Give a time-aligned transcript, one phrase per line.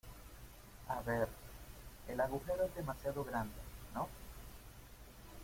[0.89, 1.27] a ver,
[2.07, 3.53] el agujero es demasiado grande,¿
[3.93, 4.07] no?